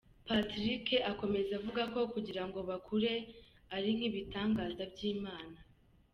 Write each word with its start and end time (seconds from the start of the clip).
Patrick 0.27 0.85
akomeza 1.11 1.51
avuga 1.59 1.81
ko 1.93 1.99
kugirango 2.13 2.59
bakure 2.69 3.13
ari 3.75 3.89
nk’ibitangaza 3.95 4.83
by’Imana. 4.93 5.57